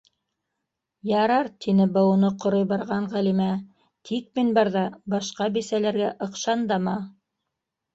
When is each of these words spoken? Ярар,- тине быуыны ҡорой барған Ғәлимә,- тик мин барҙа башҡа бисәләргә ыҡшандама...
Ярар,- 1.09 1.49
тине 1.65 1.87
быуыны 1.99 2.33
ҡорой 2.45 2.65
барған 2.73 3.07
Ғәлимә,- 3.13 3.53
тик 4.11 4.35
мин 4.43 4.53
барҙа 4.61 4.87
башҡа 5.17 5.53
бисәләргә 5.61 6.13
ыҡшандама... 6.31 7.03